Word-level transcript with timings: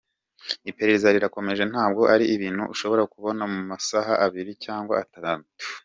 Iperereza 0.69 1.13
rirakomeje 1.15 1.63
ntabwo 1.71 2.01
ari 2.13 2.25
ibintu 2.35 2.63
ushobora 2.73 3.03
kubona 3.13 3.43
mu 3.53 3.59
masaha 3.69 4.13
abiri 4.25 4.51
cyangwa 4.65 4.93
atatu. 5.03 5.47